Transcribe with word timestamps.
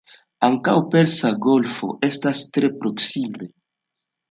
Ankaŭ 0.45 0.73
Persa 0.95 1.31
Golfo 1.43 1.91
estas 2.09 2.43
tre 2.59 2.73
proksime. 2.83 3.53